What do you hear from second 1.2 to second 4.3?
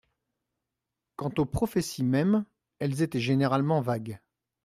aux prophéties mêmes, elles étaient généralement vagues.